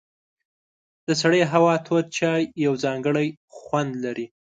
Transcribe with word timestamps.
د 1.07 1.09
سړې 1.21 1.41
هوا 1.53 1.73
تود 1.85 2.05
چای 2.17 2.41
یو 2.65 2.73
ځانګړی 2.83 3.27
خوند 3.57 3.91
لري. 4.03 4.25